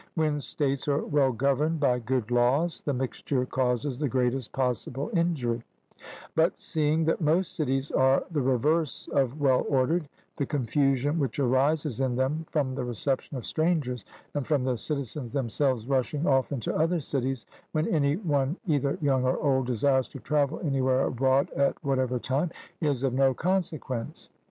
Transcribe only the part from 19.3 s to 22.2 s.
old desires to travel anywhere abroad at whatever